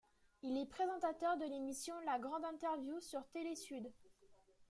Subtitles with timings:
[0.41, 3.87] Il est présentateur de l'émission La Grande Interview sur Telesud.